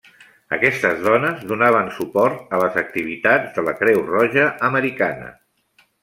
[0.55, 5.29] Aquestes dones donaven suport a les activitats de la Creu Roja americana.